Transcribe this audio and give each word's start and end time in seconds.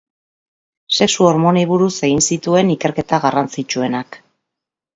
Sexu-hormonei 0.99 1.65
buruz 1.73 1.91
egin 2.09 2.25
zituen 2.29 2.73
ikerketa 2.79 3.23
garrantzitsuenak. 3.29 4.21